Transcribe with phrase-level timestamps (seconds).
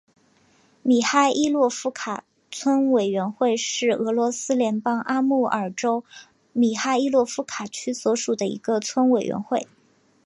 [0.81, 6.03] 米哈伊洛夫卡村委员会是俄罗斯联邦阿穆尔州
[6.53, 9.67] 米哈伊洛夫卡区所属的一个村委员会。